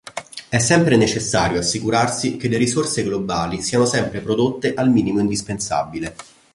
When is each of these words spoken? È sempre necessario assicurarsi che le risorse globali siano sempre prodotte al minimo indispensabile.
È 0.49 0.57
sempre 0.57 0.97
necessario 0.97 1.59
assicurarsi 1.59 2.35
che 2.35 2.47
le 2.47 2.57
risorse 2.57 3.03
globali 3.03 3.61
siano 3.61 3.85
sempre 3.85 4.19
prodotte 4.21 4.73
al 4.73 4.89
minimo 4.89 5.19
indispensabile. 5.19 6.15